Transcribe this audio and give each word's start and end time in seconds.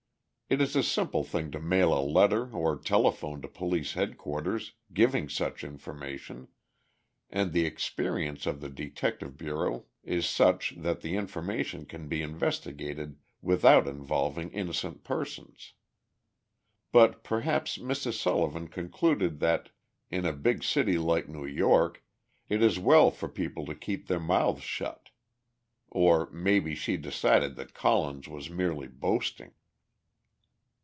It 0.53 0.59
is 0.59 0.75
a 0.75 0.83
simple 0.83 1.23
thing 1.23 1.49
to 1.51 1.61
mail 1.61 1.97
a 1.97 2.03
letter 2.03 2.51
or 2.53 2.77
telephone 2.77 3.41
to 3.41 3.47
Police 3.47 3.93
Headquarters, 3.93 4.73
giving 4.91 5.29
such 5.29 5.63
information, 5.63 6.49
and 7.29 7.53
the 7.53 7.65
experience 7.65 8.45
of 8.45 8.59
the 8.59 8.67
Detective 8.67 9.37
Bureau 9.37 9.85
is 10.03 10.27
such 10.27 10.71
that 10.75 10.99
the 10.99 11.15
information 11.15 11.85
can 11.85 12.09
be 12.09 12.21
investigated 12.21 13.15
without 13.41 13.87
involving 13.87 14.51
innocent 14.51 15.05
persons. 15.05 15.71
But 16.91 17.23
perhaps 17.23 17.77
Mrs. 17.77 18.15
Sullivan 18.19 18.67
concluded 18.67 19.39
that, 19.39 19.69
in 20.09 20.25
a 20.25 20.33
big 20.33 20.65
city 20.65 20.97
like 20.97 21.29
New 21.29 21.45
York, 21.45 22.03
it 22.49 22.61
is 22.61 22.77
well 22.77 23.09
for 23.09 23.29
people 23.29 23.65
to 23.67 23.73
keep 23.73 24.07
their 24.07 24.19
mouths 24.19 24.63
shut. 24.63 25.11
Or 25.89 26.29
maybe 26.29 26.75
she 26.75 26.97
decided 26.97 27.55
that 27.55 27.73
Collins 27.73 28.27
was 28.27 28.49
merely 28.49 28.89
boasting. 28.89 29.53